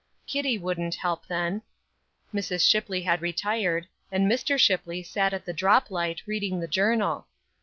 [0.25, 1.61] Kitty wouldn't help, then.
[2.33, 2.67] Mrs.
[2.67, 4.57] Shipley had retired, and Mr.
[4.57, 7.27] Shipley sat at the drop light reading the journal.